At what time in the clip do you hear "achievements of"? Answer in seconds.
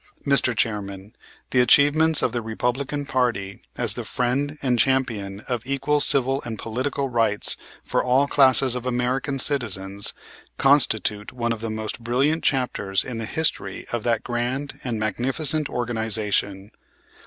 1.61-2.31